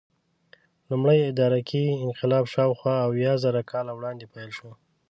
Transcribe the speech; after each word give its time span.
لومړی 0.89 1.19
ادراکي 1.31 1.83
انقلاب 2.05 2.43
شاوخوا 2.53 2.95
اویازره 3.07 3.61
کاله 3.71 3.91
وړاندې 3.95 4.25
پیل 4.33 4.49
شو. 4.57 4.69